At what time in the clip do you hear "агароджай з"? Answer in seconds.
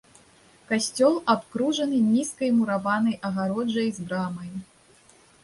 3.31-4.09